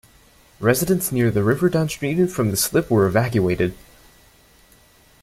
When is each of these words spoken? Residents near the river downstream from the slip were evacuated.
Residents 0.59 1.11
near 1.11 1.29
the 1.29 1.43
river 1.43 1.69
downstream 1.69 2.27
from 2.27 2.49
the 2.49 2.57
slip 2.57 2.89
were 2.89 3.05
evacuated. 3.05 3.75